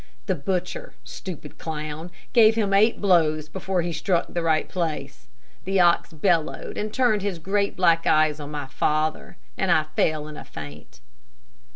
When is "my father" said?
8.49-9.37